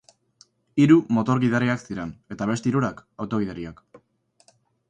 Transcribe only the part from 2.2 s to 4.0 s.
eta beste hirurak, auto-gidariak.